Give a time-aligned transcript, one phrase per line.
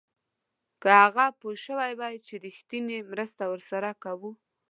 [0.81, 4.31] که هغه پوه شوی وای چې رښتینې مرسته ورسره کوو.